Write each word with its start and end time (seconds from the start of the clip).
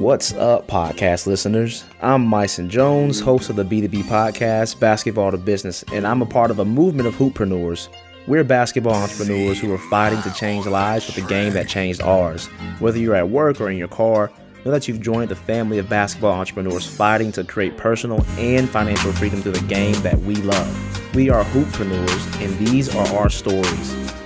What's 0.00 0.32
up, 0.32 0.66
podcast 0.66 1.26
listeners? 1.26 1.84
I'm 2.00 2.24
Myson 2.24 2.70
Jones, 2.70 3.20
host 3.20 3.50
of 3.50 3.56
the 3.56 3.66
B2B 3.66 4.04
podcast, 4.04 4.80
Basketball 4.80 5.30
to 5.30 5.36
Business, 5.36 5.84
and 5.92 6.06
I'm 6.06 6.22
a 6.22 6.26
part 6.26 6.50
of 6.50 6.58
a 6.58 6.64
movement 6.64 7.06
of 7.06 7.14
hooppreneurs. 7.16 7.90
We're 8.26 8.42
basketball 8.42 8.94
entrepreneurs 8.94 9.60
who 9.60 9.70
are 9.74 9.90
fighting 9.90 10.22
to 10.22 10.32
change 10.32 10.64
lives 10.64 11.06
with 11.06 11.16
the 11.16 11.28
game 11.28 11.52
that 11.52 11.68
changed 11.68 12.00
ours. 12.00 12.46
Whether 12.78 12.98
you're 12.98 13.14
at 13.14 13.28
work 13.28 13.60
or 13.60 13.68
in 13.68 13.76
your 13.76 13.88
car, 13.88 14.32
know 14.64 14.70
that 14.70 14.88
you've 14.88 15.02
joined 15.02 15.28
the 15.28 15.36
family 15.36 15.76
of 15.76 15.90
basketball 15.90 16.32
entrepreneurs 16.32 16.86
fighting 16.86 17.30
to 17.32 17.44
create 17.44 17.76
personal 17.76 18.24
and 18.38 18.70
financial 18.70 19.12
freedom 19.12 19.42
through 19.42 19.52
the 19.52 19.66
game 19.66 20.00
that 20.00 20.18
we 20.20 20.36
love. 20.36 21.14
We 21.14 21.28
are 21.28 21.44
hooppreneurs, 21.44 22.42
and 22.42 22.66
these 22.66 22.96
are 22.96 23.06
our 23.18 23.28
stories. 23.28 24.19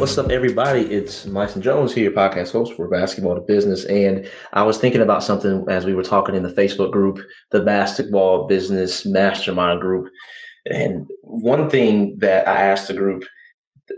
What's 0.00 0.16
up, 0.16 0.30
everybody? 0.30 0.80
It's 0.80 1.26
Myson 1.26 1.60
Jones 1.60 1.92
here, 1.92 2.10
podcast 2.10 2.52
host 2.52 2.72
for 2.72 2.88
Basketball 2.88 3.34
to 3.34 3.42
Business. 3.42 3.84
And 3.84 4.26
I 4.54 4.62
was 4.62 4.78
thinking 4.78 5.02
about 5.02 5.22
something 5.22 5.66
as 5.68 5.84
we 5.84 5.92
were 5.92 6.02
talking 6.02 6.34
in 6.34 6.42
the 6.42 6.48
Facebook 6.48 6.90
group, 6.90 7.18
the 7.50 7.60
Basketball 7.60 8.46
Business 8.46 9.04
Mastermind 9.04 9.82
group. 9.82 10.10
And 10.64 11.06
one 11.20 11.68
thing 11.68 12.18
that 12.20 12.48
I 12.48 12.62
asked 12.62 12.88
the 12.88 12.94
group, 12.94 13.24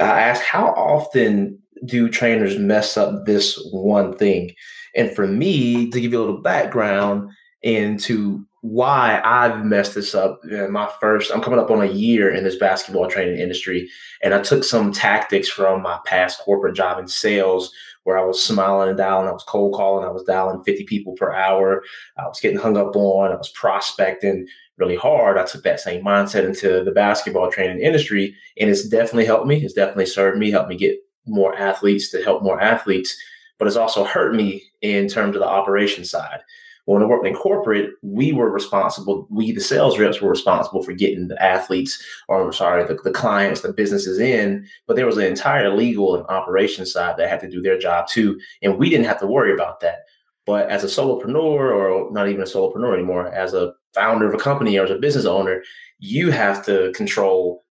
I 0.00 0.22
asked, 0.22 0.42
how 0.42 0.70
often 0.70 1.56
do 1.84 2.08
trainers 2.08 2.58
mess 2.58 2.96
up 2.96 3.24
this 3.24 3.56
one 3.70 4.16
thing? 4.16 4.50
And 4.96 5.08
for 5.14 5.28
me, 5.28 5.88
to 5.88 6.00
give 6.00 6.10
you 6.10 6.18
a 6.18 6.24
little 6.24 6.42
background 6.42 7.30
into 7.62 8.44
why 8.62 9.20
I've 9.24 9.64
messed 9.64 9.96
this 9.96 10.14
up. 10.14 10.40
In 10.48 10.70
My 10.70 10.88
first, 11.00 11.32
I'm 11.32 11.42
coming 11.42 11.58
up 11.58 11.70
on 11.70 11.82
a 11.82 11.90
year 11.90 12.32
in 12.32 12.44
this 12.44 12.56
basketball 12.56 13.08
training 13.08 13.38
industry, 13.38 13.90
and 14.22 14.32
I 14.32 14.40
took 14.40 14.62
some 14.62 14.92
tactics 14.92 15.48
from 15.48 15.82
my 15.82 15.98
past 16.06 16.38
corporate 16.40 16.76
job 16.76 17.00
in 17.00 17.08
sales 17.08 17.72
where 18.04 18.16
I 18.16 18.24
was 18.24 18.42
smiling 18.42 18.88
and 18.88 18.98
dialing, 18.98 19.28
I 19.28 19.32
was 19.32 19.44
cold 19.44 19.74
calling, 19.74 20.06
I 20.06 20.12
was 20.12 20.22
dialing 20.22 20.62
50 20.62 20.84
people 20.84 21.14
per 21.14 21.32
hour, 21.32 21.82
I 22.16 22.26
was 22.26 22.40
getting 22.40 22.58
hung 22.58 22.76
up 22.76 22.94
on, 22.94 23.32
I 23.32 23.36
was 23.36 23.50
prospecting 23.50 24.46
really 24.76 24.96
hard. 24.96 25.38
I 25.38 25.44
took 25.44 25.64
that 25.64 25.80
same 25.80 26.04
mindset 26.04 26.44
into 26.44 26.82
the 26.84 26.92
basketball 26.92 27.50
training 27.50 27.80
industry, 27.80 28.34
and 28.58 28.70
it's 28.70 28.88
definitely 28.88 29.26
helped 29.26 29.46
me. 29.46 29.62
It's 29.62 29.74
definitely 29.74 30.06
served 30.06 30.38
me, 30.38 30.52
helped 30.52 30.68
me 30.68 30.76
get 30.76 30.98
more 31.26 31.54
athletes 31.56 32.10
to 32.10 32.22
help 32.22 32.44
more 32.44 32.60
athletes, 32.60 33.16
but 33.58 33.66
it's 33.66 33.76
also 33.76 34.04
hurt 34.04 34.34
me 34.34 34.62
in 34.82 35.08
terms 35.08 35.34
of 35.34 35.40
the 35.40 35.48
operation 35.48 36.04
side 36.04 36.40
when 36.86 37.02
I 37.02 37.06
worked 37.06 37.26
in 37.26 37.34
corporate, 37.34 37.90
we 38.02 38.32
were 38.32 38.50
responsible, 38.50 39.26
we, 39.30 39.52
the 39.52 39.60
sales 39.60 39.98
reps, 39.98 40.20
were 40.20 40.30
responsible 40.30 40.82
for 40.82 40.92
getting 40.92 41.28
the 41.28 41.40
athletes, 41.42 42.02
or 42.28 42.42
I'm 42.42 42.52
sorry, 42.52 42.84
the, 42.84 42.94
the 43.02 43.12
clients, 43.12 43.60
the 43.60 43.72
businesses 43.72 44.18
in. 44.18 44.66
But 44.86 44.96
there 44.96 45.06
was 45.06 45.16
an 45.16 45.24
entire 45.24 45.74
legal 45.74 46.16
and 46.16 46.26
operations 46.26 46.92
side 46.92 47.16
that 47.18 47.28
had 47.28 47.40
to 47.40 47.50
do 47.50 47.62
their 47.62 47.78
job 47.78 48.08
too. 48.08 48.40
And 48.62 48.78
we 48.78 48.90
didn't 48.90 49.06
have 49.06 49.20
to 49.20 49.26
worry 49.26 49.52
about 49.52 49.80
that. 49.80 50.00
But 50.44 50.68
as 50.70 50.82
a 50.82 50.88
solopreneur, 50.88 51.36
or 51.36 52.10
not 52.12 52.28
even 52.28 52.42
a 52.42 52.46
solopreneur 52.46 52.94
anymore, 52.94 53.28
as 53.28 53.54
a 53.54 53.74
founder 53.94 54.26
of 54.26 54.34
a 54.34 54.42
company 54.42 54.76
or 54.76 54.84
as 54.84 54.90
a 54.90 54.98
business 54.98 55.24
owner, 55.24 55.62
you 56.00 56.32
have 56.32 56.64
to 56.66 56.92
control 56.96 57.61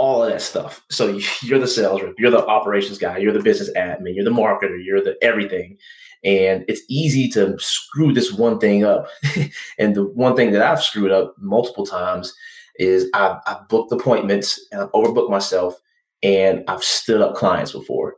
all 0.00 0.22
of 0.22 0.30
that 0.30 0.40
stuff. 0.40 0.82
So 0.90 1.20
you're 1.42 1.58
the 1.58 1.68
sales 1.68 2.02
rep, 2.02 2.14
you're 2.18 2.30
the 2.30 2.46
operations 2.46 2.98
guy, 2.98 3.18
you're 3.18 3.32
the 3.32 3.42
business 3.42 3.70
admin, 3.76 4.14
you're 4.14 4.24
the 4.24 4.30
marketer, 4.30 4.82
you're 4.82 5.02
the 5.02 5.16
everything. 5.22 5.76
And 6.24 6.64
it's 6.68 6.82
easy 6.88 7.28
to 7.30 7.58
screw 7.58 8.12
this 8.12 8.32
one 8.32 8.58
thing 8.58 8.84
up. 8.84 9.08
and 9.78 9.94
the 9.94 10.04
one 10.04 10.36
thing 10.36 10.52
that 10.52 10.62
I've 10.62 10.82
screwed 10.82 11.10
up 11.10 11.34
multiple 11.38 11.86
times 11.86 12.34
is 12.76 13.08
I've, 13.14 13.36
I've 13.46 13.68
booked 13.68 13.92
appointments 13.92 14.58
and 14.72 14.80
I've 14.80 14.92
overbooked 14.92 15.30
myself 15.30 15.78
and 16.22 16.64
I've 16.68 16.84
stood 16.84 17.20
up 17.20 17.34
clients 17.34 17.72
before. 17.72 18.16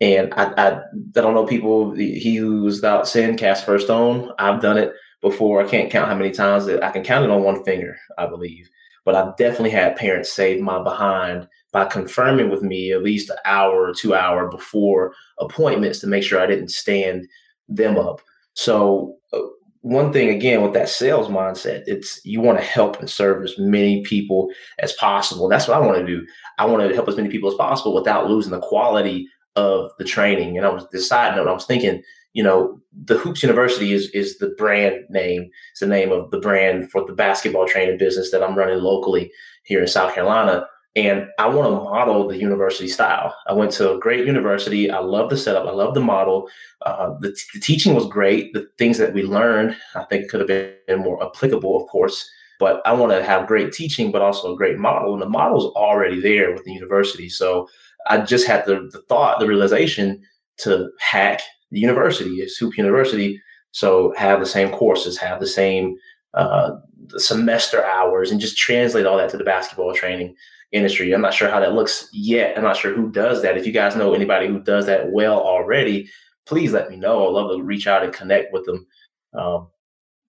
And 0.00 0.32
I, 0.34 0.52
I, 0.56 0.70
I 0.76 0.80
don't 1.12 1.34
know 1.34 1.46
people, 1.46 1.92
he 1.92 2.36
who's 2.36 2.76
without 2.76 3.06
sin 3.06 3.36
cast 3.36 3.64
first 3.64 3.86
stone. 3.86 4.32
I've 4.38 4.60
done 4.60 4.76
it 4.76 4.92
before. 5.22 5.64
I 5.64 5.68
can't 5.68 5.90
count 5.90 6.08
how 6.08 6.14
many 6.14 6.30
times 6.30 6.66
that 6.66 6.82
I 6.82 6.90
can 6.90 7.02
count 7.02 7.24
it 7.24 7.30
on 7.30 7.42
one 7.42 7.64
finger, 7.64 7.96
I 8.18 8.26
believe. 8.26 8.68
But 9.04 9.14
I've 9.14 9.36
definitely 9.36 9.70
had 9.70 9.96
parents 9.96 10.32
save 10.32 10.60
my 10.60 10.82
behind 10.82 11.48
by 11.72 11.86
confirming 11.86 12.50
with 12.50 12.62
me 12.62 12.92
at 12.92 13.02
least 13.02 13.30
an 13.30 13.38
hour 13.44 13.88
or 13.88 13.94
two 13.94 14.14
hour 14.14 14.48
before 14.48 15.14
appointments 15.38 15.98
to 16.00 16.06
make 16.06 16.22
sure 16.22 16.40
I 16.40 16.46
didn't 16.46 16.68
stand 16.68 17.26
them 17.68 17.98
up. 17.98 18.20
So 18.54 19.16
uh, 19.32 19.40
one 19.80 20.12
thing 20.12 20.28
again 20.28 20.62
with 20.62 20.74
that 20.74 20.88
sales 20.88 21.28
mindset, 21.28 21.82
it's 21.86 22.20
you 22.24 22.40
want 22.40 22.58
to 22.58 22.64
help 22.64 23.00
and 23.00 23.10
serve 23.10 23.42
as 23.42 23.58
many 23.58 24.02
people 24.04 24.48
as 24.78 24.92
possible. 24.92 25.48
That's 25.48 25.66
what 25.66 25.76
I 25.76 25.84
want 25.84 25.98
to 25.98 26.06
do. 26.06 26.24
I 26.58 26.66
want 26.66 26.88
to 26.88 26.94
help 26.94 27.08
as 27.08 27.16
many 27.16 27.28
people 27.28 27.50
as 27.50 27.56
possible 27.56 27.94
without 27.94 28.28
losing 28.28 28.52
the 28.52 28.60
quality 28.60 29.26
of 29.56 29.90
the 29.98 30.04
training. 30.04 30.56
And 30.56 30.66
I 30.66 30.70
was 30.70 30.86
deciding, 30.92 31.38
I 31.38 31.52
was 31.52 31.66
thinking, 31.66 32.02
you 32.32 32.42
know, 32.42 32.80
the 33.04 33.18
Hoops 33.18 33.42
University 33.42 33.92
is 33.92 34.08
is 34.10 34.38
the 34.38 34.54
brand 34.58 35.04
name. 35.10 35.50
It's 35.70 35.80
the 35.80 35.86
name 35.86 36.12
of 36.12 36.30
the 36.30 36.40
brand 36.40 36.90
for 36.90 37.04
the 37.04 37.12
basketball 37.12 37.66
training 37.66 37.98
business 37.98 38.30
that 38.30 38.42
I'm 38.42 38.56
running 38.56 38.82
locally 38.82 39.30
here 39.64 39.80
in 39.80 39.86
South 39.86 40.14
Carolina. 40.14 40.66
And 40.94 41.28
I 41.38 41.48
want 41.48 41.68
to 41.68 41.84
model 41.84 42.28
the 42.28 42.36
university 42.36 42.86
style. 42.86 43.34
I 43.46 43.54
went 43.54 43.72
to 43.72 43.94
a 43.94 43.98
great 43.98 44.26
university. 44.26 44.90
I 44.90 44.98
love 44.98 45.30
the 45.30 45.38
setup. 45.38 45.66
I 45.66 45.70
love 45.70 45.94
the 45.94 46.00
model. 46.00 46.50
Uh, 46.82 47.14
the, 47.20 47.34
the, 47.54 47.60
teaching 47.60 47.94
was 47.94 48.06
great. 48.08 48.52
The 48.52 48.68
things 48.76 48.98
that 48.98 49.14
we 49.14 49.22
learned, 49.22 49.74
I 49.94 50.04
think, 50.04 50.28
could 50.28 50.40
have 50.40 50.48
been 50.48 50.98
more 50.98 51.24
applicable, 51.24 51.80
of 51.80 51.88
course. 51.88 52.30
But 52.60 52.82
I 52.84 52.92
want 52.92 53.10
to 53.12 53.24
have 53.24 53.48
great 53.48 53.72
teaching, 53.72 54.12
but 54.12 54.20
also 54.20 54.52
a 54.52 54.56
great 54.56 54.78
model. 54.78 55.14
And 55.14 55.22
the 55.22 55.28
model's 55.28 55.74
already 55.74 56.20
there 56.20 56.52
with 56.52 56.64
the 56.64 56.72
university. 56.72 57.30
So 57.30 57.68
I 58.08 58.18
just 58.18 58.46
had 58.46 58.64
the, 58.66 58.88
the 58.92 59.02
thought, 59.08 59.40
the 59.40 59.46
realization 59.46 60.22
to 60.58 60.90
hack 60.98 61.40
the 61.70 61.80
university, 61.80 62.36
it's 62.36 62.56
Hoop 62.58 62.76
University. 62.76 63.40
So 63.72 64.12
have 64.16 64.40
the 64.40 64.46
same 64.46 64.70
courses, 64.70 65.18
have 65.18 65.40
the 65.40 65.46
same 65.46 65.96
uh, 66.34 66.72
semester 67.16 67.84
hours, 67.84 68.30
and 68.30 68.40
just 68.40 68.58
translate 68.58 69.06
all 69.06 69.16
that 69.16 69.30
to 69.30 69.38
the 69.38 69.44
basketball 69.44 69.94
training 69.94 70.34
industry. 70.72 71.12
I'm 71.12 71.22
not 71.22 71.34
sure 71.34 71.48
how 71.50 71.60
that 71.60 71.72
looks 71.72 72.08
yet. 72.12 72.56
I'm 72.56 72.64
not 72.64 72.76
sure 72.76 72.92
who 72.94 73.10
does 73.10 73.42
that. 73.42 73.56
If 73.56 73.66
you 73.66 73.72
guys 73.72 73.96
know 73.96 74.14
anybody 74.14 74.46
who 74.46 74.60
does 74.60 74.86
that 74.86 75.10
well 75.10 75.40
already, 75.40 76.10
please 76.46 76.72
let 76.72 76.90
me 76.90 76.96
know. 76.96 77.26
I'd 77.26 77.32
love 77.32 77.56
to 77.56 77.62
reach 77.62 77.86
out 77.86 78.04
and 78.04 78.12
connect 78.12 78.52
with 78.52 78.64
them. 78.66 78.86
Um, 79.34 79.68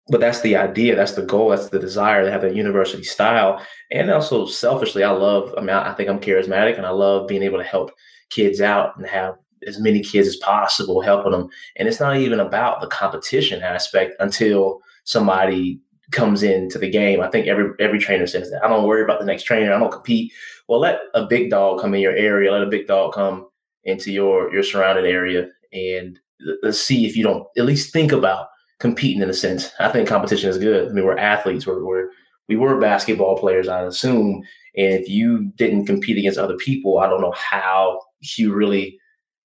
but 0.08 0.20
that's 0.20 0.40
the 0.40 0.56
idea. 0.56 0.96
That's 0.96 1.12
the 1.12 1.22
goal. 1.22 1.50
That's 1.50 1.68
the 1.68 1.78
desire 1.78 2.24
to 2.24 2.30
have 2.30 2.42
that 2.42 2.56
university 2.56 3.02
style. 3.02 3.62
And 3.90 4.10
also 4.10 4.46
selfishly, 4.46 5.04
I 5.04 5.10
love, 5.10 5.54
I 5.56 5.60
mean, 5.60 5.70
I 5.70 5.92
think 5.94 6.08
I'm 6.08 6.20
charismatic 6.20 6.76
and 6.76 6.86
I 6.86 6.90
love 6.90 7.28
being 7.28 7.42
able 7.42 7.58
to 7.58 7.64
help 7.64 7.90
kids 8.30 8.60
out 8.60 8.96
and 8.96 9.06
have 9.06 9.34
as 9.66 9.78
many 9.80 10.02
kids 10.02 10.28
as 10.28 10.36
possible, 10.36 11.00
helping 11.00 11.32
them. 11.32 11.48
And 11.76 11.88
it's 11.88 12.00
not 12.00 12.16
even 12.16 12.40
about 12.40 12.80
the 12.80 12.86
competition 12.86 13.62
aspect 13.62 14.14
until 14.20 14.80
somebody 15.04 15.80
comes 16.10 16.42
into 16.42 16.78
the 16.78 16.88
game. 16.88 17.20
I 17.20 17.28
think 17.28 17.46
every 17.46 17.72
every 17.78 17.98
trainer 17.98 18.26
says 18.26 18.50
that. 18.50 18.64
I 18.64 18.68
don't 18.68 18.86
worry 18.86 19.02
about 19.02 19.20
the 19.20 19.26
next 19.26 19.42
trainer. 19.42 19.72
I 19.72 19.78
don't 19.78 19.92
compete. 19.92 20.32
Well, 20.68 20.80
let 20.80 21.00
a 21.14 21.26
big 21.26 21.50
dog 21.50 21.80
come 21.80 21.94
in 21.94 22.00
your 22.00 22.16
area. 22.16 22.52
Let 22.52 22.62
a 22.62 22.70
big 22.70 22.86
dog 22.86 23.12
come 23.12 23.48
into 23.84 24.10
your 24.10 24.52
your 24.52 24.62
surrounding 24.62 25.06
area, 25.06 25.48
and 25.72 26.18
let's 26.62 26.80
see 26.80 27.06
if 27.06 27.16
you 27.16 27.24
don't 27.24 27.46
at 27.58 27.66
least 27.66 27.92
think 27.92 28.12
about 28.12 28.48
competing 28.78 29.22
in 29.22 29.30
a 29.30 29.34
sense. 29.34 29.70
I 29.80 29.88
think 29.88 30.08
competition 30.08 30.50
is 30.50 30.58
good. 30.58 30.88
I 30.88 30.92
mean, 30.92 31.04
we're 31.04 31.18
athletes. 31.18 31.66
We're, 31.66 31.84
we're 31.84 32.10
we 32.48 32.56
were 32.56 32.80
basketball 32.80 33.38
players, 33.38 33.68
I 33.68 33.82
assume. 33.82 34.42
And 34.76 34.94
if 34.94 35.08
you 35.08 35.52
didn't 35.56 35.86
compete 35.86 36.16
against 36.16 36.38
other 36.38 36.56
people, 36.56 36.98
I 36.98 37.08
don't 37.08 37.20
know 37.20 37.34
how 37.36 38.00
you 38.36 38.52
really. 38.52 38.98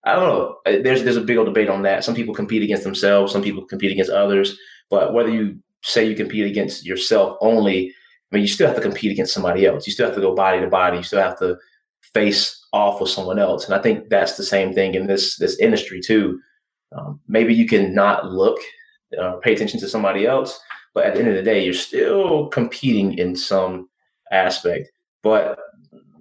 I 0.06 0.16
don't 0.16 0.28
know. 0.28 0.58
There's 0.66 1.04
there's 1.04 1.18
a 1.18 1.22
big 1.22 1.38
old 1.38 1.48
debate 1.48 1.70
on 1.70 1.84
that. 1.84 2.04
Some 2.04 2.16
people 2.16 2.34
compete 2.34 2.64
against 2.64 2.84
themselves. 2.84 3.32
Some 3.32 3.42
people 3.42 3.66
compete 3.66 3.92
against 3.92 4.12
others. 4.12 4.58
But 4.90 5.14
whether 5.14 5.30
you 5.30 5.60
say 5.82 6.08
you 6.08 6.16
compete 6.16 6.46
against 6.46 6.86
yourself 6.86 7.38
only, 7.42 7.90
I 7.90 8.36
mean, 8.36 8.42
you 8.42 8.48
still 8.48 8.68
have 8.68 8.76
to 8.76 8.82
compete 8.82 9.12
against 9.12 9.34
somebody 9.34 9.66
else. 9.66 9.88
You 9.88 9.94
still 9.94 10.06
have 10.06 10.16
to 10.16 10.22
go 10.22 10.36
body 10.36 10.60
to 10.60 10.68
body. 10.68 10.98
You 10.98 11.04
still 11.04 11.22
have 11.22 11.40
to 11.40 11.58
face 12.02 12.66
off 12.74 13.00
with 13.00 13.10
someone 13.10 13.40
else. 13.40 13.66
And 13.66 13.74
I 13.74 13.82
think 13.82 14.10
that's 14.10 14.36
the 14.36 14.44
same 14.44 14.74
thing 14.74 14.96
in 14.96 15.08
this 15.08 15.38
this 15.38 15.58
industry 15.60 16.02
too. 16.02 16.40
Um, 16.92 17.20
maybe 17.28 17.54
you 17.54 17.68
can 17.68 17.96
not 17.96 18.26
look 18.26 18.60
uh, 19.20 19.38
pay 19.38 19.54
attention 19.54 19.80
to 19.80 19.88
somebody 19.88 20.26
else, 20.26 20.60
but 20.94 21.06
at 21.06 21.14
the 21.14 21.20
end 21.20 21.30
of 21.30 21.36
the 21.36 21.42
day, 21.44 21.64
you're 21.64 21.74
still 21.74 22.48
competing 22.48 23.18
in 23.18 23.36
some 23.36 23.90
aspect. 24.32 24.90
But 25.22 25.60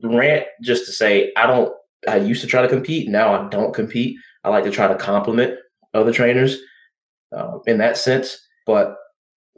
rant 0.02 0.46
just 0.62 0.86
to 0.86 0.92
say, 0.92 1.32
I 1.36 1.46
don't. 1.46 1.74
I 2.08 2.16
used 2.16 2.40
to 2.40 2.48
try 2.48 2.62
to 2.62 2.68
compete. 2.68 3.08
Now 3.08 3.34
I 3.34 3.48
don't 3.48 3.74
compete. 3.74 4.16
I 4.44 4.48
like 4.48 4.64
to 4.64 4.70
try 4.70 4.88
to 4.88 4.96
compliment 4.96 5.56
other 5.94 6.12
trainers 6.12 6.58
uh, 7.36 7.58
in 7.66 7.78
that 7.78 7.96
sense. 7.96 8.38
But 8.66 8.96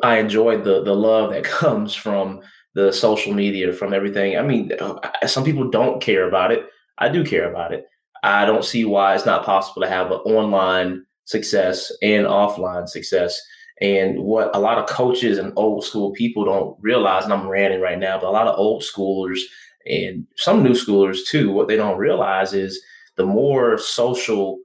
I 0.03 0.19
enjoyed 0.19 0.65
the 0.65 0.83
the 0.83 0.95
love 0.95 1.31
that 1.31 1.45
comes 1.61 1.95
from 1.95 2.41
the 2.75 2.93
social 2.93 3.33
media, 3.33 3.73
from 3.73 3.95
everything. 3.95 4.37
I 4.37 4.43
mean, 4.43 4.73
uh, 4.79 5.27
some 5.27 5.45
people 5.45 5.71
don't 5.71 6.03
care 6.03 6.27
about 6.27 6.51
it. 6.53 6.67
I 6.99 7.09
do 7.09 7.25
care 7.25 7.49
about 7.49 7.73
it. 7.73 7.87
I 8.23 8.47
don't 8.47 8.65
see 8.65 8.85
why 8.85 9.15
it's 9.15 9.27
not 9.27 9.45
possible 9.45 9.83
to 9.83 9.89
have 9.89 10.11
an 10.11 10.19
online 10.19 11.05
success 11.25 11.93
and 12.03 12.27
offline 12.27 12.89
success. 12.89 13.41
And 13.81 14.23
what 14.23 14.55
a 14.55 14.61
lot 14.61 14.79
of 14.79 14.89
coaches 14.89 15.39
and 15.39 15.53
old 15.57 15.85
school 15.85 16.13
people 16.13 16.45
don't 16.45 16.77
realize, 16.81 17.25
and 17.25 17.33
I'm 17.33 17.49
ranting 17.49 17.81
right 17.81 17.99
now, 17.99 18.19
but 18.19 18.29
a 18.29 18.31
lot 18.31 18.47
of 18.47 18.59
old 18.59 18.83
schoolers 18.83 19.41
and 19.87 20.27
some 20.37 20.63
new 20.63 20.71
schoolers 20.73 21.27
too, 21.27 21.51
what 21.51 21.69
they 21.69 21.77
don't 21.77 21.99
realize 21.99 22.53
is 22.53 22.81
the 23.17 23.27
more 23.27 23.77
social 23.79 24.59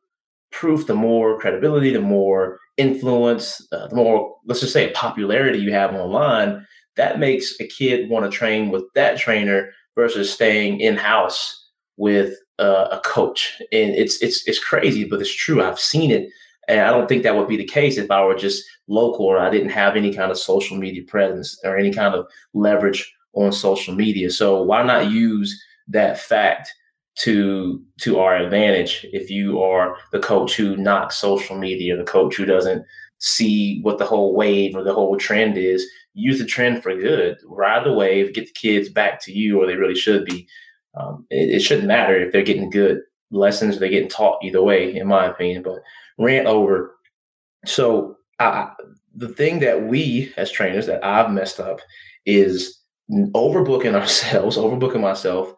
proof, 0.52 0.88
the 0.88 0.96
more 0.96 1.40
credibility, 1.40 1.92
the 1.92 2.02
more 2.02 2.60
influence, 2.78 3.66
uh, 3.72 3.88
the 3.88 3.96
more, 3.96 4.36
let's 4.46 4.62
just 4.62 4.74
say, 4.74 4.92
popularity 4.92 5.60
you 5.60 5.72
have 5.72 5.94
online, 5.94 6.66
that 6.96 7.20
makes 7.20 7.60
a 7.60 7.68
kid 7.68 8.10
want 8.10 8.30
to 8.30 8.36
train 8.36 8.70
with 8.70 8.84
that 8.96 9.18
trainer 9.18 9.72
versus 9.96 10.32
staying 10.32 10.80
in 10.80 10.96
house 10.96 11.70
with 11.98 12.34
uh, 12.58 12.88
a 12.92 13.00
coach. 13.02 13.62
And 13.72 13.94
it's 13.96 14.22
it's 14.22 14.48
it's 14.48 14.64
crazy, 14.64 15.04
but 15.04 15.22
it's 15.22 15.34
true. 15.34 15.62
I've 15.62 15.80
seen 15.80 16.12
it, 16.12 16.30
and 16.70 16.82
I 16.82 16.92
don't 16.92 17.10
think 17.10 17.24
that 17.24 17.36
would 17.36 17.48
be 17.48 17.58
the 17.58 17.66
case 17.66 17.98
if 17.98 18.12
I 18.12 18.24
were 18.24 18.36
just 18.36 18.64
local 18.88 19.26
or 19.26 19.40
I 19.40 19.50
didn't 19.50 19.70
have 19.70 19.96
any 19.96 20.14
kind 20.14 20.32
of 20.32 20.38
social 20.38 20.78
media 20.78 21.04
presence 21.04 21.60
or 21.64 21.76
any 21.76 21.92
kind 21.92 22.14
of 22.14 22.28
leverage 22.54 23.12
on 23.34 23.52
social 23.52 23.96
media. 23.96 24.30
So 24.30 24.62
why 24.62 24.84
not 24.84 25.10
use 25.10 25.60
that 25.88 26.20
fact 26.20 26.72
to 27.16 27.84
to 28.02 28.20
our 28.20 28.38
advantage 28.38 29.06
if 29.12 29.32
you 29.32 29.62
are 29.62 29.98
the 30.12 30.20
coach 30.20 30.56
who 30.56 30.78
knocks 30.78 31.18
social 31.18 31.58
media, 31.58 31.98
the 31.98 32.04
coach 32.04 32.36
who 32.36 32.46
doesn't 32.46 32.86
see 33.18 33.82
what 33.82 33.98
the 33.98 34.06
whole 34.06 34.36
wave 34.36 34.76
or 34.76 34.84
the 34.84 34.94
whole 34.94 35.18
trend 35.18 35.58
is, 35.58 35.86
use 36.14 36.38
the 36.38 36.46
trend 36.46 36.84
for 36.84 36.96
good. 36.96 37.38
Ride 37.46 37.84
the 37.84 37.94
wave, 37.94 38.34
get 38.34 38.46
the 38.46 38.54
kids 38.54 38.90
back 38.90 39.22
to 39.24 39.34
you 39.34 39.60
or 39.60 39.66
they 39.66 39.76
really 39.76 39.96
should 39.96 40.24
be. 40.24 40.48
Um, 40.96 41.26
it, 41.30 41.56
it, 41.56 41.60
shouldn't 41.60 41.88
matter 41.88 42.20
if 42.20 42.32
they're 42.32 42.42
getting 42.42 42.70
good 42.70 43.02
lessons 43.32 43.78
they're 43.78 43.90
getting 43.90 44.10
taught 44.10 44.44
either 44.44 44.62
way, 44.62 44.96
in 44.96 45.08
my 45.08 45.26
opinion. 45.26 45.64
But 45.64 45.80
rant 46.18 46.48
over. 46.48 46.96
So 47.66 48.18
I, 48.40 48.72
the 49.16 49.30
thing 49.30 49.60
that 49.60 49.88
we 49.88 50.34
as 50.38 50.52
trainers 50.52 50.86
that 50.88 51.04
I've 51.04 51.32
messed 51.32 51.60
up 51.60 51.80
is 52.26 52.80
overbooking 53.12 53.96
ourselves, 54.00 54.58
overbooking 54.58 55.02
myself, 55.02 55.54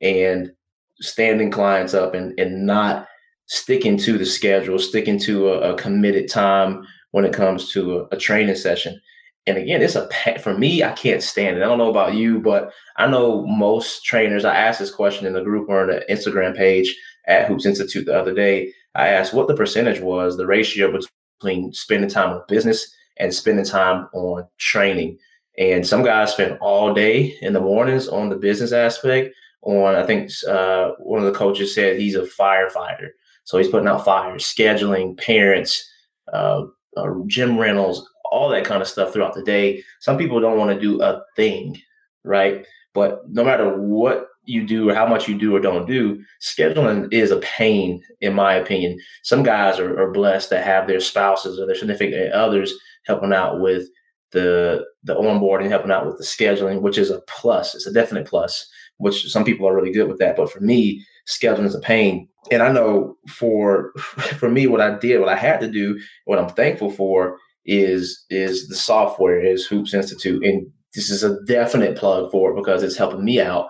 and 0.00 0.52
standing 1.00 1.50
clients 1.50 1.94
up 1.94 2.14
and 2.14 2.38
and 2.38 2.66
not 2.66 3.08
sticking 3.46 3.98
to 3.98 4.16
the 4.18 4.26
schedule, 4.26 4.78
sticking 4.78 5.18
to 5.18 5.48
a, 5.48 5.72
a 5.72 5.76
committed 5.76 6.28
time 6.28 6.86
when 7.10 7.24
it 7.24 7.34
comes 7.34 7.70
to 7.72 7.98
a, 7.98 8.04
a, 8.12 8.16
training 8.16 8.54
session. 8.54 8.98
And 9.46 9.58
again, 9.58 9.82
it's 9.82 9.96
a 9.96 10.08
for 10.38 10.56
me. 10.56 10.82
I 10.82 10.92
can't 10.92 11.22
stand 11.22 11.56
it. 11.56 11.62
I 11.62 11.66
don't 11.66 11.78
know 11.78 11.90
about 11.90 12.14
you, 12.14 12.40
but 12.40 12.72
I 12.96 13.08
know 13.08 13.44
most 13.46 14.04
trainers. 14.04 14.44
I 14.44 14.54
asked 14.54 14.78
this 14.78 14.94
question 14.94 15.26
in 15.26 15.32
the 15.32 15.42
group 15.42 15.68
or 15.68 15.82
on 15.82 15.88
the 15.88 16.04
Instagram 16.08 16.56
page 16.56 16.96
at 17.26 17.46
Hoops 17.46 17.66
Institute 17.66 18.06
the 18.06 18.18
other 18.18 18.34
day. 18.34 18.72
I 18.94 19.08
asked 19.08 19.32
what 19.32 19.48
the 19.48 19.54
percentage 19.54 20.00
was, 20.00 20.36
the 20.36 20.46
ratio 20.46 20.92
between 21.40 21.72
spending 21.72 22.10
time 22.10 22.30
on 22.30 22.42
business 22.48 22.94
and 23.18 23.34
spending 23.34 23.64
time 23.64 24.08
on 24.12 24.46
training. 24.58 25.18
And 25.58 25.86
some 25.86 26.02
guys 26.02 26.32
spend 26.32 26.58
all 26.60 26.94
day 26.94 27.36
in 27.42 27.52
the 27.52 27.60
mornings 27.60 28.08
on 28.08 28.28
the 28.28 28.36
business 28.36 28.72
aspect. 28.72 29.34
On 29.62 29.94
I 29.94 30.04
think 30.04 30.30
uh, 30.48 30.92
one 30.98 31.20
of 31.20 31.26
the 31.26 31.38
coaches 31.38 31.74
said 31.74 31.98
he's 31.98 32.16
a 32.16 32.22
firefighter, 32.22 33.10
so 33.44 33.58
he's 33.58 33.68
putting 33.68 33.86
out 33.86 34.04
fires, 34.04 34.44
scheduling 34.44 35.16
parents, 35.18 35.88
uh, 36.32 36.64
uh, 36.96 37.08
gym 37.26 37.58
rentals, 37.58 38.08
all 38.32 38.48
that 38.48 38.64
kind 38.64 38.82
of 38.82 38.88
stuff 38.88 39.12
throughout 39.12 39.34
the 39.34 39.42
day. 39.44 39.84
Some 40.00 40.18
people 40.18 40.40
don't 40.40 40.58
want 40.58 40.72
to 40.72 40.80
do 40.80 41.00
a 41.02 41.22
thing, 41.36 41.80
right? 42.24 42.66
But 42.94 43.20
no 43.28 43.44
matter 43.44 43.76
what 43.78 44.26
you 44.44 44.66
do 44.66 44.90
or 44.90 44.94
how 44.94 45.06
much 45.06 45.28
you 45.28 45.38
do 45.38 45.54
or 45.54 45.60
don't 45.60 45.86
do, 45.86 46.22
scheduling 46.40 47.12
is 47.12 47.30
a 47.30 47.38
pain, 47.38 48.02
in 48.20 48.34
my 48.34 48.54
opinion. 48.54 48.98
Some 49.22 49.42
guys 49.42 49.78
are, 49.78 50.00
are 50.00 50.10
blessed 50.10 50.48
to 50.50 50.60
have 50.60 50.86
their 50.86 51.00
spouses 51.00 51.58
or 51.58 51.66
their 51.66 51.76
significant 51.76 52.32
others 52.32 52.72
helping 53.06 53.32
out 53.32 53.60
with 53.60 53.88
the 54.32 54.84
the 55.04 55.14
onboarding, 55.14 55.68
helping 55.68 55.90
out 55.90 56.06
with 56.06 56.18
the 56.18 56.24
scheduling, 56.24 56.80
which 56.80 56.98
is 56.98 57.10
a 57.10 57.20
plus. 57.28 57.74
It's 57.74 57.86
a 57.86 57.92
definite 57.92 58.26
plus, 58.26 58.68
which 58.96 59.30
some 59.30 59.44
people 59.44 59.68
are 59.68 59.74
really 59.74 59.92
good 59.92 60.08
with 60.08 60.18
that. 60.18 60.36
But 60.36 60.50
for 60.50 60.60
me, 60.60 61.04
scheduling 61.26 61.66
is 61.66 61.74
a 61.74 61.80
pain. 61.80 62.28
And 62.50 62.62
I 62.62 62.72
know 62.72 63.16
for 63.28 63.92
for 64.38 64.50
me, 64.50 64.66
what 64.66 64.80
I 64.80 64.98
did, 64.98 65.20
what 65.20 65.28
I 65.28 65.36
had 65.36 65.60
to 65.60 65.70
do, 65.70 66.00
what 66.24 66.38
I'm 66.38 66.48
thankful 66.48 66.90
for 66.90 67.38
is 67.64 68.24
is 68.30 68.68
the 68.68 68.74
software 68.74 69.40
is 69.40 69.66
Hoops 69.66 69.94
Institute, 69.94 70.42
and 70.44 70.66
this 70.94 71.10
is 71.10 71.22
a 71.22 71.40
definite 71.44 71.96
plug 71.96 72.30
for 72.30 72.50
it 72.50 72.56
because 72.56 72.82
it's 72.82 72.96
helping 72.96 73.24
me 73.24 73.40
out 73.40 73.68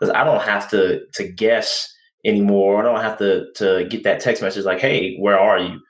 because 0.00 0.14
I 0.14 0.24
don't 0.24 0.42
have 0.42 0.70
to 0.70 1.06
to 1.14 1.28
guess 1.28 1.94
anymore. 2.24 2.80
I 2.80 2.82
don't 2.82 3.02
have 3.02 3.18
to 3.18 3.52
to 3.56 3.86
get 3.88 4.04
that 4.04 4.20
text 4.20 4.42
message 4.42 4.64
like, 4.64 4.80
"Hey, 4.80 5.16
where 5.18 5.38
are 5.38 5.58
you?" 5.58 5.80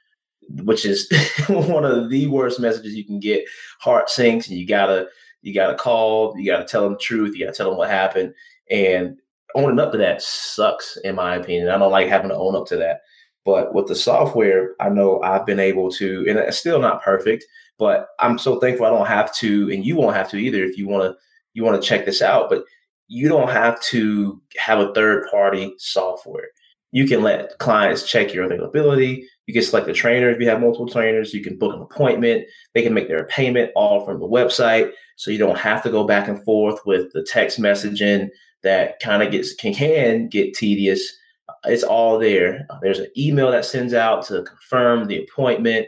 Which 0.65 0.85
is 0.85 1.09
one 1.49 1.85
of 1.85 2.11
the 2.11 2.27
worst 2.27 2.61
messages 2.61 2.95
you 2.95 3.05
can 3.05 3.21
get. 3.21 3.45
Heart 3.81 4.11
sinks, 4.11 4.49
and 4.49 4.59
you 4.59 4.67
gotta 4.67 5.09
you 5.43 5.55
gotta 5.55 5.77
call, 5.77 6.35
you 6.37 6.47
gotta 6.51 6.65
tell 6.65 6.85
them 6.85 6.95
the 6.95 6.99
truth, 6.99 7.35
you 7.37 7.45
gotta 7.45 7.57
tell 7.57 7.71
them 7.71 7.79
what 7.79 7.91
happened, 7.91 8.35
and 8.71 9.17
owning 9.55 9.79
up 9.81 9.93
to 9.93 9.99
that 9.99 10.23
sucks, 10.23 10.97
in 11.05 11.15
my 11.15 11.37
opinion. 11.37 11.69
I 11.69 11.79
don't 11.79 11.91
like 11.91 12.09
having 12.09 12.31
to 12.31 12.37
own 12.37 12.57
up 12.57 12.67
to 12.69 12.77
that. 12.77 13.01
But 13.45 13.75
with 13.75 13.87
the 13.87 13.95
software, 13.95 14.75
I 14.81 14.91
know 14.91 15.21
I've 15.23 15.47
been 15.47 15.59
able 15.59 15.91
to, 15.93 16.25
and 16.29 16.39
it's 16.39 16.59
still 16.59 16.79
not 16.79 17.03
perfect, 17.03 17.45
but 17.79 18.09
I'm 18.19 18.39
so 18.39 18.61
thankful 18.61 18.87
I 18.87 18.91
don't 18.91 19.07
have 19.07 19.35
to, 19.37 19.71
and 19.73 19.85
you 19.85 19.97
won't 19.97 20.17
have 20.17 20.31
to 20.31 20.37
either 20.37 20.63
if 20.63 20.77
you 20.77 20.87
want 20.87 21.05
to 21.05 21.19
you 21.55 21.65
want 21.65 21.81
to 21.81 21.89
check 21.89 22.05
this 22.05 22.23
out. 22.23 22.49
But 22.51 22.65
you 23.11 23.29
don't 23.29 23.51
have 23.51 23.81
to 23.83 24.41
have 24.57 24.79
a 24.79 24.95
third 24.95 25.29
party 25.31 25.75
software. 25.79 26.49
You 26.93 27.07
can 27.07 27.23
let 27.23 27.59
clients 27.59 28.09
check 28.09 28.33
your 28.33 28.45
availability. 28.45 29.29
You 29.47 29.55
can 29.55 29.63
select 29.63 29.89
a 29.89 29.93
trainer 29.93 30.31
if 30.31 30.41
you 30.41 30.49
have 30.49 30.61
multiple 30.61 30.89
trainers. 30.89 31.35
You 31.35 31.43
can 31.43 31.59
book 31.59 31.75
an 31.75 31.83
appointment. 31.83 32.47
They 32.75 32.83
can 32.83 32.95
make 32.95 33.09
their 33.09 33.25
payment 33.25 33.73
all 33.77 34.05
from 34.05 34.21
the 34.21 34.27
website. 34.27 34.93
So 35.17 35.31
you 35.31 35.39
don't 35.39 35.59
have 35.59 35.83
to 35.83 35.91
go 35.91 36.05
back 36.05 36.29
and 36.29 36.43
forth 36.45 36.81
with 36.87 37.13
the 37.13 37.23
text 37.23 37.61
messaging 37.61 38.29
that 38.63 39.01
kind 39.01 39.23
of 39.23 39.31
gets 39.31 39.55
can, 39.55 39.75
can 39.75 40.29
get 40.29 40.55
tedious 40.55 41.17
it's 41.65 41.83
all 41.83 42.19
there. 42.19 42.67
There's 42.83 42.99
an 42.99 43.11
email 43.17 43.51
that 43.51 43.65
sends 43.65 43.95
out 43.95 44.25
to 44.27 44.43
confirm 44.43 45.07
the 45.07 45.23
appointment. 45.23 45.87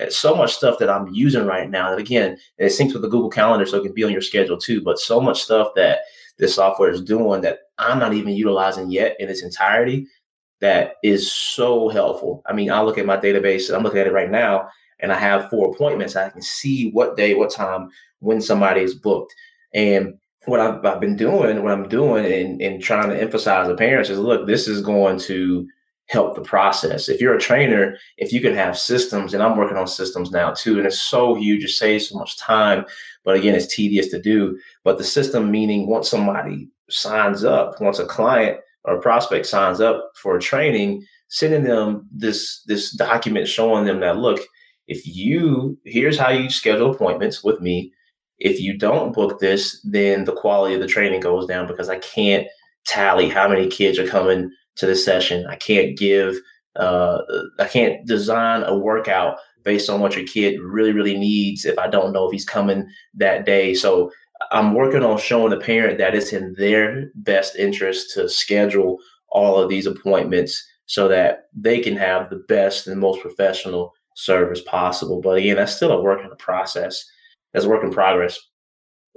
It's 0.00 0.16
so 0.16 0.34
much 0.34 0.54
stuff 0.54 0.78
that 0.78 0.88
I'm 0.88 1.08
using 1.08 1.44
right 1.44 1.68
now 1.68 1.90
that 1.90 1.98
again, 1.98 2.38
it 2.58 2.66
syncs 2.66 2.94
with 2.94 3.02
the 3.02 3.08
Google 3.08 3.28
Calendar, 3.28 3.66
so 3.66 3.78
it 3.78 3.82
can 3.82 3.92
be 3.92 4.04
on 4.04 4.12
your 4.12 4.22
schedule 4.22 4.56
too. 4.56 4.80
But 4.80 4.98
so 4.98 5.20
much 5.20 5.42
stuff 5.42 5.68
that 5.76 6.00
this 6.42 6.56
software 6.56 6.90
is 6.90 7.00
doing 7.00 7.40
that 7.42 7.60
I'm 7.78 8.00
not 8.00 8.14
even 8.14 8.34
utilizing 8.34 8.90
yet 8.90 9.14
in 9.20 9.28
its 9.28 9.44
entirety 9.44 10.08
that 10.60 10.94
is 11.04 11.32
so 11.32 11.88
helpful. 11.88 12.42
I 12.46 12.52
mean, 12.52 12.68
I 12.68 12.82
look 12.82 12.98
at 12.98 13.06
my 13.06 13.16
database, 13.16 13.72
I'm 13.72 13.84
looking 13.84 14.00
at 14.00 14.08
it 14.08 14.12
right 14.12 14.30
now, 14.30 14.68
and 14.98 15.12
I 15.12 15.18
have 15.18 15.48
four 15.50 15.72
appointments. 15.72 16.16
I 16.16 16.30
can 16.30 16.42
see 16.42 16.90
what 16.90 17.16
day, 17.16 17.34
what 17.34 17.50
time, 17.50 17.90
when 18.18 18.40
somebody 18.40 18.80
is 18.80 18.96
booked. 18.96 19.32
And 19.72 20.18
what 20.46 20.58
I've, 20.58 20.84
I've, 20.84 21.00
been 21.00 21.16
doing, 21.16 21.62
what 21.62 21.72
I'm 21.72 21.88
doing, 21.88 22.26
and, 22.26 22.60
and 22.60 22.82
trying 22.82 23.10
to 23.10 23.20
emphasize 23.20 23.68
to 23.68 23.76
parents 23.76 24.10
is, 24.10 24.18
look, 24.18 24.48
this 24.48 24.66
is 24.66 24.82
going 24.82 25.20
to 25.20 25.68
help 26.06 26.34
the 26.34 26.42
process. 26.42 27.08
If 27.08 27.20
you're 27.20 27.34
a 27.34 27.40
trainer, 27.40 27.96
if 28.18 28.32
you 28.32 28.40
can 28.40 28.54
have 28.54 28.78
systems, 28.78 29.34
and 29.34 29.42
I'm 29.42 29.56
working 29.56 29.76
on 29.76 29.86
systems 29.86 30.30
now 30.30 30.52
too, 30.52 30.78
and 30.78 30.86
it's 30.86 31.00
so 31.00 31.34
huge, 31.34 31.64
it 31.64 31.68
saves 31.68 32.08
so 32.08 32.18
much 32.18 32.38
time. 32.38 32.84
But 33.24 33.36
again, 33.36 33.54
it's 33.54 33.74
tedious 33.74 34.08
to 34.08 34.20
do. 34.20 34.58
But 34.84 34.98
the 34.98 35.04
system 35.04 35.50
meaning 35.50 35.86
once 35.86 36.08
somebody 36.08 36.68
signs 36.90 37.44
up, 37.44 37.80
once 37.80 37.98
a 37.98 38.06
client 38.06 38.58
or 38.84 38.96
a 38.96 39.00
prospect 39.00 39.46
signs 39.46 39.80
up 39.80 40.10
for 40.16 40.36
a 40.36 40.40
training, 40.40 41.04
sending 41.28 41.64
them 41.64 42.06
this 42.12 42.62
this 42.66 42.90
document 42.92 43.48
showing 43.48 43.84
them 43.86 44.00
that 44.00 44.18
look, 44.18 44.40
if 44.88 45.06
you 45.06 45.78
here's 45.84 46.18
how 46.18 46.30
you 46.30 46.50
schedule 46.50 46.90
appointments 46.90 47.42
with 47.42 47.60
me 47.60 47.92
if 48.42 48.60
you 48.60 48.76
don't 48.76 49.14
book 49.14 49.38
this, 49.38 49.80
then 49.84 50.24
the 50.24 50.34
quality 50.34 50.74
of 50.74 50.80
the 50.80 50.86
training 50.88 51.20
goes 51.20 51.46
down 51.46 51.68
because 51.68 51.88
I 51.88 51.98
can't 51.98 52.46
tally 52.84 53.28
how 53.28 53.48
many 53.48 53.68
kids 53.68 54.00
are 54.00 54.06
coming 54.06 54.50
to 54.76 54.86
the 54.86 54.96
session. 54.96 55.46
I 55.46 55.56
can't 55.56 55.96
give, 55.96 56.36
uh, 56.76 57.18
I 57.58 57.66
can't 57.66 58.06
design 58.06 58.62
a 58.62 58.76
workout 58.76 59.38
based 59.64 59.90
on 59.90 60.00
what 60.00 60.16
your 60.16 60.26
kid 60.26 60.60
really, 60.60 60.92
really 60.92 61.16
needs 61.16 61.64
if 61.64 61.78
I 61.78 61.88
don't 61.88 62.12
know 62.12 62.26
if 62.26 62.32
he's 62.32 62.44
coming 62.44 62.88
that 63.14 63.46
day. 63.46 63.74
So 63.74 64.10
I'm 64.50 64.74
working 64.74 65.04
on 65.04 65.18
showing 65.18 65.50
the 65.50 65.58
parent 65.58 65.98
that 65.98 66.14
it's 66.14 66.32
in 66.32 66.54
their 66.58 67.10
best 67.14 67.54
interest 67.56 68.12
to 68.14 68.28
schedule 68.28 68.98
all 69.28 69.56
of 69.56 69.68
these 69.68 69.86
appointments 69.86 70.66
so 70.86 71.08
that 71.08 71.44
they 71.54 71.80
can 71.80 71.96
have 71.96 72.28
the 72.28 72.42
best 72.48 72.86
and 72.86 73.00
most 73.00 73.20
professional 73.20 73.92
service 74.16 74.60
possible. 74.62 75.20
But 75.20 75.38
again, 75.38 75.56
that's 75.56 75.76
still 75.76 75.92
a 75.92 76.02
work 76.02 76.22
in 76.22 76.28
the 76.28 76.36
process 76.36 77.04
That's 77.52 77.66
work 77.66 77.84
in 77.84 77.90
progress. 77.90 78.38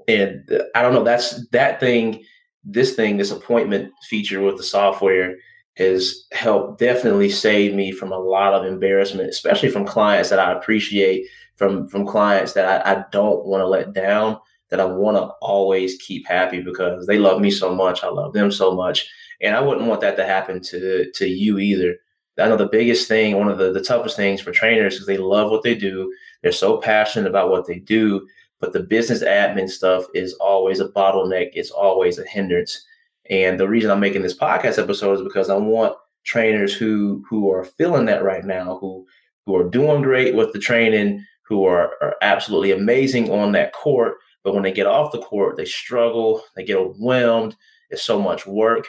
And 0.08 0.50
I 0.76 0.82
don't 0.82 0.94
know, 0.94 1.04
that's 1.04 1.48
that 1.50 1.80
thing, 1.80 2.24
this 2.66 2.96
thing, 2.96 3.18
this 3.18 3.32
appointment 3.32 3.94
feature 4.10 4.42
with 4.42 4.58
the 4.58 4.64
software 4.64 5.36
has 5.78 6.26
helped 6.32 6.80
definitely 6.80 7.30
save 7.30 7.74
me 7.74 7.92
from 7.92 8.12
a 8.12 8.18
lot 8.18 8.54
of 8.54 8.66
embarrassment, 8.66 9.30
especially 9.30 9.70
from 9.70 9.86
clients 9.86 10.30
that 10.30 10.40
I 10.40 10.54
appreciate, 10.54 11.28
from 11.58 11.88
from 11.88 12.06
clients 12.06 12.54
that 12.54 12.86
I, 12.86 12.94
I 12.94 13.06
don't 13.12 13.46
want 13.46 13.62
to 13.62 13.68
let 13.68 13.94
down, 13.94 14.38
that 14.70 14.80
I 14.80 14.86
want 14.86 15.18
to 15.18 15.28
always 15.42 15.98
keep 15.98 16.28
happy 16.28 16.62
because 16.62 17.06
they 17.06 17.20
love 17.20 17.40
me 17.42 17.52
so 17.52 17.74
much. 17.76 18.04
I 18.04 18.08
love 18.08 18.34
them 18.34 18.52
so 18.52 18.74
much. 18.74 19.10
And 19.42 19.56
I 19.56 19.62
wouldn't 19.62 19.88
want 19.88 20.02
that 20.02 20.16
to 20.18 20.26
happen 20.26 20.62
to 20.64 21.12
to 21.12 21.28
you 21.28 21.60
either. 21.60 21.96
I 22.38 22.50
know 22.50 22.58
the 22.58 22.68
biggest 22.68 23.08
thing, 23.08 23.38
one 23.38 23.48
of 23.48 23.58
the, 23.58 23.72
the 23.72 23.82
toughest 23.82 24.18
things 24.18 24.42
for 24.42 24.52
trainers 24.52 24.96
is 24.96 25.06
they 25.06 25.18
love 25.18 25.52
what 25.52 25.64
they 25.64 25.76
do. 25.76 26.14
They're 26.42 26.52
so 26.52 26.78
passionate 26.78 27.30
about 27.30 27.50
what 27.50 27.66
they 27.66 27.80
do, 27.80 28.28
but 28.66 28.74
the 28.74 28.80
business 28.80 29.24
admin 29.24 29.70
stuff 29.70 30.06
is 30.16 30.34
always 30.34 30.80
a 30.80 30.90
bottleneck. 30.90 31.52
It's 31.54 31.70
always 31.70 32.18
a 32.18 32.26
hindrance. 32.26 32.84
And 33.30 33.60
the 33.60 33.70
reason 33.70 33.92
I'm 33.92 34.00
making 34.00 34.24
this 34.24 34.36
podcast 34.36 34.82
episode 34.82 35.20
is 35.20 35.22
because 35.22 35.52
I 35.52 35.56
want 35.56 35.96
trainers 36.24 36.74
who 36.74 37.24
who 37.30 37.52
are 37.52 37.64
feeling 37.64 38.06
that 38.08 38.24
right 38.24 38.44
now, 38.44 38.80
who 38.82 39.06
who 39.46 39.56
are 39.56 39.70
doing 39.70 40.02
great 40.02 40.34
with 40.34 40.52
the 40.52 40.58
training, 40.58 41.24
who 41.44 41.66
are, 41.66 41.92
are 42.02 42.16
absolutely 42.24 42.72
amazing 42.72 43.30
on 43.30 43.52
that 43.52 43.72
court, 43.72 44.16
but 44.44 44.56
when 44.56 44.64
they 44.64 44.72
get 44.72 44.88
off 44.88 45.12
the 45.12 45.22
court, 45.22 45.58
they 45.58 45.66
struggle, 45.66 46.42
they 46.56 46.64
get 46.64 46.78
overwhelmed. 46.78 47.56
It's 47.92 48.02
so 48.02 48.20
much 48.20 48.48
work. 48.48 48.88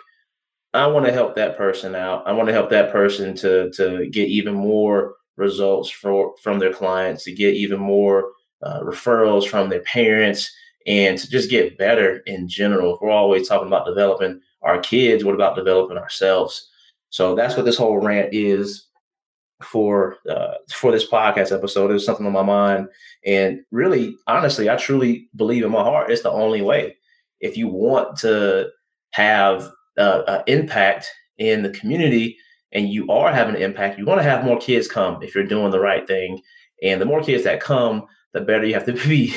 I 0.73 0.87
want 0.87 1.05
to 1.05 1.13
help 1.13 1.37
that 1.37 1.59
person 1.59 1.95
out. 1.95 2.27
I 2.27 2.33
want 2.33 2.49
to 2.49 2.55
help 2.55 2.71
that 2.71 2.91
person 2.91 3.37
to 3.37 3.71
to 3.73 4.09
get 4.09 4.29
even 4.31 4.55
more 4.55 5.17
results 5.37 5.91
for 5.91 6.35
from 6.43 6.61
their 6.61 6.73
clients, 6.73 7.25
to 7.25 7.35
get 7.35 7.53
even 7.53 7.79
more 7.79 8.31
uh, 8.63 8.81
referrals 8.81 9.47
from 9.47 9.69
their 9.69 9.81
parents, 9.83 10.53
and 10.87 11.19
to 11.19 11.29
just 11.29 11.51
get 11.51 11.79
better 11.79 12.19
in 12.27 12.49
general. 12.49 12.95
If 12.95 13.01
we're 13.01 13.11
always 13.11 13.49
talking 13.49 13.67
about 13.67 13.87
developing 13.87 14.41
our 14.63 14.81
kids, 14.81 15.25
what 15.25 15.35
about 15.35 15.57
developing 15.57 15.99
ourselves? 15.99 16.69
So 17.11 17.35
that's 17.35 17.57
what 17.57 17.65
this 17.65 17.77
whole 17.77 17.99
rant 17.99 18.31
is 18.33 18.87
for 19.63 20.17
uh, 20.29 20.55
for 20.71 20.93
this 20.93 21.09
podcast 21.09 21.55
episode. 21.55 21.91
It 21.91 21.95
was 21.95 22.05
something 22.05 22.27
on 22.27 22.33
my 22.33 22.43
mind, 22.43 22.89
and 23.25 23.61
really, 23.71 24.17
honestly, 24.27 24.69
I 24.69 24.77
truly 24.77 25.29
believe 25.37 25.65
in 25.65 25.71
my 25.71 25.83
heart 25.83 26.11
it's 26.11 26.23
the 26.23 26.31
only 26.31 26.63
way. 26.63 26.97
If 27.41 27.57
you 27.57 27.69
want 27.69 28.17
to 28.19 28.71
have 29.11 29.71
uh, 29.99 30.23
uh, 30.27 30.43
impact 30.47 31.11
in 31.39 31.63
the 31.63 31.71
community, 31.71 32.37
and 32.73 32.91
you 32.91 33.09
are 33.09 33.33
having 33.33 33.55
an 33.55 33.63
impact, 33.63 33.99
you 33.99 34.05
want 34.05 34.19
to 34.19 34.31
have 34.31 34.45
more 34.45 34.59
kids 34.59 34.89
come 34.89 35.23
if 35.23 35.35
you're 35.35 35.45
doing 35.45 35.71
the 35.71 35.81
right 35.81 36.07
thing. 36.07 36.41
And 36.83 37.01
the 37.01 37.07
more 37.07 37.23
kids 37.23 37.45
that 37.45 37.61
come, 37.61 38.07
the 38.37 38.45
better 38.45 38.67
you 38.67 38.75
have 38.75 38.87
to 38.87 38.93
be 39.09 39.35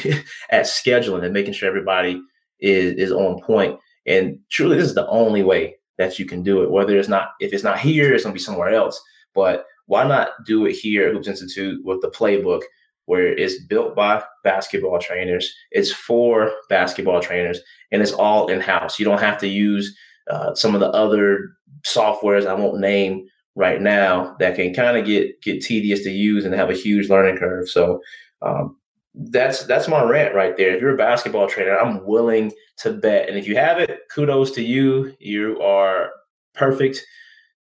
at 0.52 0.66
scheduling 0.66 1.24
and 1.24 1.34
making 1.34 1.54
sure 1.54 1.70
everybody 1.70 2.22
is 2.60 2.94
is 2.96 3.12
on 3.12 3.42
point. 3.42 3.80
And 4.06 4.40
truly, 4.50 4.76
this 4.76 4.88
is 4.88 4.96
the 4.96 5.08
only 5.08 5.44
way 5.44 5.76
that 5.98 6.20
you 6.20 6.26
can 6.26 6.44
do 6.44 6.62
it. 6.64 6.72
Whether 6.72 6.98
it's 6.98 7.10
not, 7.10 7.32
if 7.40 7.54
it's 7.54 7.64
not 7.64 7.80
here, 7.80 8.14
it's 8.14 8.24
gonna 8.24 8.34
be 8.34 8.40
somewhere 8.40 8.70
else. 8.70 9.02
But 9.34 9.66
why 9.86 10.08
not 10.08 10.30
do 10.46 10.66
it 10.66 10.74
here 10.74 11.08
at 11.08 11.14
Hoops 11.14 11.28
Institute 11.28 11.84
with 11.84 12.02
the 12.02 12.10
playbook, 12.10 12.62
where 13.06 13.28
it's 13.28 13.64
built 13.64 13.96
by 13.96 14.24
basketball 14.44 15.00
trainers, 15.00 15.52
it's 15.72 15.92
for 15.92 16.52
basketball 16.70 17.22
trainers, 17.22 17.60
and 17.92 18.02
it's 18.02 18.12
all 18.12 18.48
in 18.48 18.60
house. 18.60 19.00
You 19.00 19.06
don't 19.06 19.22
have 19.22 19.40
to 19.40 19.48
use 19.48 19.96
uh, 20.30 20.54
some 20.56 20.76
of 20.76 20.82
the 20.82 20.90
other 20.90 21.50
softwares 21.88 22.46
I 22.46 22.54
won't 22.54 22.80
name 22.80 23.28
right 23.56 23.82
now 23.82 24.36
that 24.40 24.56
can 24.56 24.74
kind 24.74 24.98
of 24.98 25.06
get 25.06 25.42
get 25.42 25.62
tedious 25.62 26.04
to 26.04 26.12
use 26.12 26.46
and 26.46 26.54
have 26.54 26.70
a 26.70 26.76
huge 26.76 27.10
learning 27.10 27.38
curve. 27.38 27.70
So 27.70 28.02
um, 28.42 28.78
that's 29.16 29.66
that's 29.66 29.88
my 29.88 30.04
rant 30.04 30.36
right 30.36 30.56
there. 30.56 30.76
If 30.76 30.82
you're 30.82 30.94
a 30.94 30.98
basketball 30.98 31.48
trainer, 31.48 31.78
I'm 31.78 32.06
willing 32.06 32.52
to 32.78 32.94
bet, 32.94 33.28
and 33.28 33.38
if 33.38 33.48
you 33.48 33.56
have 33.56 33.80
it, 33.80 34.02
kudos 34.14 34.52
to 34.52 34.64
you. 34.64 35.16
You 35.20 35.60
are 35.62 36.12
perfect. 36.54 37.04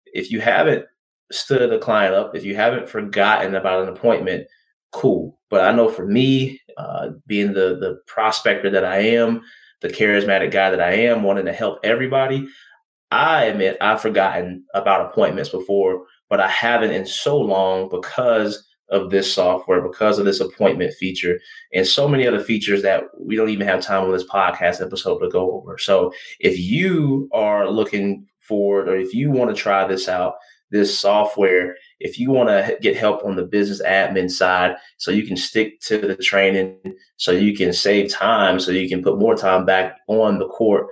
If 0.07 0.31
you 0.31 0.40
haven't 0.40 0.85
stood 1.33 1.73
a 1.73 1.78
client 1.78 2.14
up, 2.14 2.35
if 2.35 2.45
you 2.45 2.55
haven't 2.55 2.88
forgotten 2.88 3.55
about 3.55 3.83
an 3.83 3.88
appointment, 3.88 4.47
cool. 4.93 5.38
But 5.50 5.64
I 5.64 5.73
know 5.73 5.88
for 5.88 6.07
me, 6.07 6.61
uh, 6.76 7.11
being 7.26 7.55
the 7.55 7.78
the 7.81 8.00
prospector 8.07 8.71
that 8.71 8.85
I 8.85 8.99
am, 8.99 9.40
the 9.81 9.88
charismatic 9.88 10.50
guy 10.50 10.71
that 10.71 10.81
I 10.81 10.93
am, 10.93 11.23
wanting 11.23 11.47
to 11.47 11.52
help 11.52 11.78
everybody, 11.83 12.47
I 13.11 13.45
admit 13.45 13.78
I've 13.81 14.02
forgotten 14.02 14.64
about 14.75 15.07
appointments 15.07 15.50
before, 15.50 16.05
but 16.28 16.40
I 16.40 16.49
haven't 16.49 16.90
in 16.90 17.07
so 17.07 17.38
long 17.38 17.88
because 17.88 18.68
of 18.90 19.11
this 19.11 19.33
software, 19.33 19.80
because 19.80 20.18
of 20.18 20.25
this 20.25 20.40
appointment 20.40 20.95
feature, 20.95 21.38
and 21.75 21.87
so 21.87 22.09
many 22.09 22.26
other 22.26 22.40
features 22.40 22.83
that 22.83 23.04
we 23.18 23.37
don't 23.37 23.50
even 23.50 23.66
have 23.66 23.80
time 23.80 24.04
on 24.04 24.12
this 24.12 24.26
podcast 24.26 24.85
episode 24.85 25.18
to 25.18 25.28
go 25.28 25.52
over. 25.52 25.78
So 25.78 26.12
if 26.40 26.59
you 26.59 27.28
are 27.33 27.71
looking 27.71 28.26
forward 28.40 28.88
or 28.88 28.97
if 28.97 29.12
you 29.12 29.30
want 29.30 29.54
to 29.54 29.61
try 29.61 29.87
this 29.87 30.09
out, 30.09 30.35
this 30.71 30.99
software, 30.99 31.76
if 31.99 32.18
you 32.18 32.30
want 32.30 32.49
to 32.49 32.76
get 32.80 32.97
help 32.97 33.25
on 33.25 33.37
the 33.37 33.45
business 33.45 33.83
admin 33.83 34.30
side 34.30 34.76
so 34.99 35.11
you 35.11 35.26
can 35.26 35.37
stick 35.37 35.80
to 35.80 35.99
the 35.99 36.16
training, 36.16 36.78
so 37.16 37.33
you 37.33 37.57
can 37.57 37.73
save 37.73 38.11
time, 38.11 38.61
so 38.61 38.71
you 38.71 38.88
can 38.88 39.02
put 39.02 39.18
more 39.18 39.35
time 39.35 39.64
back 39.64 39.97
on 40.09 40.38
the 40.38 40.49
court, 40.49 40.87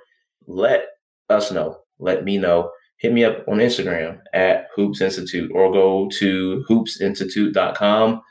let 0.46 0.86
us 1.28 1.50
know. 1.52 1.78
Let 1.98 2.24
me 2.24 2.38
know. 2.38 2.70
Hit 2.98 3.12
me 3.12 3.24
up 3.24 3.46
on 3.46 3.58
Instagram 3.58 4.20
at 4.32 4.68
Hoops 4.74 5.00
Institute 5.00 5.50
or 5.54 5.72
go 5.72 6.08
to 6.18 6.64
hoopsinstitute.com 6.68 8.22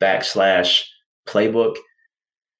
backslash 0.00 0.84
playbook. 1.26 1.76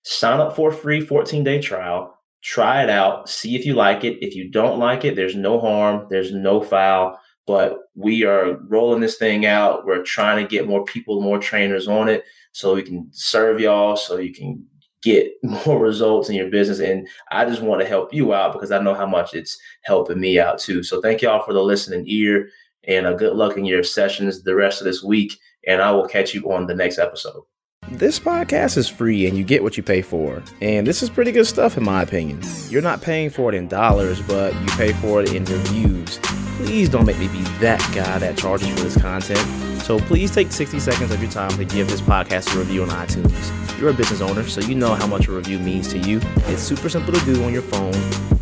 Sign 0.03 0.41
up 0.41 0.57
for 0.57 0.71
a 0.71 0.75
free 0.75 1.01
14 1.01 1.45
day 1.45 1.61
trial. 1.61 2.17
Try 2.43 2.83
it 2.83 2.91
out. 2.91 3.29
See 3.29 3.55
if 3.55 3.67
you 3.67 3.75
like 3.75 4.05
it. 4.05 4.25
If 4.25 4.35
you 4.35 4.51
don't 4.51 4.79
like 4.79 5.05
it, 5.05 5.15
there's 5.15 5.37
no 5.37 5.61
harm, 5.61 6.07
there's 6.09 6.33
no 6.33 6.63
foul 6.63 7.19
but 7.51 7.79
we 7.97 8.23
are 8.23 8.59
rolling 8.69 9.01
this 9.01 9.17
thing 9.17 9.45
out. 9.45 9.85
We're 9.85 10.05
trying 10.05 10.41
to 10.41 10.49
get 10.49 10.69
more 10.69 10.85
people, 10.85 11.21
more 11.21 11.41
trainers 11.41 11.89
on 11.89 12.09
it 12.09 12.23
so 12.53 12.77
we 12.77 12.83
can 12.85 13.09
serve 13.11 13.59
y'all, 13.59 13.97
so 13.97 14.19
you 14.19 14.33
can 14.33 14.65
get 15.03 15.33
more 15.43 15.79
results 15.79 16.29
in 16.29 16.35
your 16.35 16.51
business. 16.51 16.81
And 16.81 17.09
I 17.31 17.45
just 17.45 17.63
want 17.63 17.81
to 17.81 17.89
help 17.89 18.13
you 18.13 18.35
out 18.35 18.53
because 18.53 18.71
I 18.71 18.83
know 18.83 18.95
how 18.95 19.07
much 19.07 19.35
it's 19.35 19.59
helping 19.83 20.21
me 20.21 20.39
out 20.39 20.59
too. 20.59 20.83
So 20.83 21.01
thank 21.01 21.23
y'all 21.23 21.45
for 21.45 21.53
the 21.53 21.63
listening 21.63 22.05
ear 22.07 22.49
and 22.85 23.07
a 23.07 23.11
uh, 23.11 23.17
good 23.17 23.35
luck 23.35 23.57
in 23.57 23.65
your 23.65 23.83
sessions 23.83 24.43
the 24.43 24.55
rest 24.55 24.81
of 24.81 24.87
this 24.87 25.03
week. 25.03 25.39
And 25.67 25.83
I 25.83 25.93
will 25.93 26.07
catch 26.07 26.35
you 26.35 26.51
on 26.53 26.67
the 26.67 26.75
next 26.75 26.99
episode. 26.99 27.43
This 27.89 28.19
podcast 28.19 28.77
is 28.77 28.89
free 28.89 29.27
and 29.27 29.37
you 29.37 29.45
get 29.45 29.63
what 29.63 29.77
you 29.77 29.83
pay 29.83 30.01
for. 30.01 30.43
And 30.61 30.87
this 30.87 31.03
is 31.03 31.11
pretty 31.11 31.33
good 31.33 31.47
stuff, 31.47 31.77
in 31.77 31.85
my 31.85 32.03
opinion. 32.03 32.41
You're 32.69 32.83
not 32.83 33.03
paying 33.03 33.31
for 33.31 33.53
it 33.53 33.57
in 33.57 33.69
dollars, 33.69 34.23
but 34.23 34.55
you 34.55 34.67
pay 34.69 34.93
for 34.95 35.23
it 35.23 35.35
in 35.35 35.45
reviews 35.45 36.19
please 36.65 36.89
don't 36.89 37.07
make 37.07 37.19
me 37.19 37.29
be 37.29 37.41
that 37.59 37.81
guy 37.95 38.19
that 38.19 38.37
charges 38.37 38.69
for 38.69 38.81
this 38.81 38.97
content. 39.01 39.41
So 39.83 39.99
please 39.99 40.31
take 40.31 40.53
60 40.53 40.79
seconds 40.79 41.11
of 41.11 41.21
your 41.23 41.31
time 41.31 41.51
to 41.51 41.65
give 41.65 41.89
this 41.89 42.01
podcast 42.01 42.55
a 42.55 42.59
review 42.59 42.83
on 42.83 42.91
iTunes. 42.91 43.81
You're 43.81 43.91
a 43.91 43.95
business 43.95 44.21
owner, 44.21 44.45
so 44.45 44.61
you 44.61 44.75
know 44.75 44.95
how 44.95 45.07
much 45.07 45.27
a 45.27 45.33
review 45.33 45.59
means 45.59 45.89
to 45.89 45.99
you. 45.99 46.21
It's 46.47 46.63
super 46.63 46.89
simple 46.89 47.13
to 47.13 47.25
do 47.25 47.43
on 47.45 47.53
your 47.53 47.63
phone. 47.63 47.95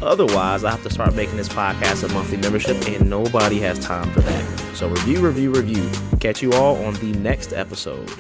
Otherwise, 0.02 0.64
I 0.64 0.70
have 0.70 0.82
to 0.82 0.90
start 0.90 1.14
making 1.14 1.37
this 1.37 1.48
podcast 1.48 2.08
a 2.08 2.12
monthly 2.12 2.37
membership, 2.38 2.76
and 2.88 3.08
nobody 3.08 3.60
has 3.60 3.78
time 3.78 4.10
for 4.12 4.20
that. 4.20 4.76
So 4.76 4.88
review, 4.88 5.20
review, 5.20 5.52
review. 5.52 5.88
Catch 6.18 6.42
you 6.42 6.52
all 6.52 6.84
on 6.84 6.94
the 6.94 7.12
next 7.18 7.52
episode. 7.52 8.10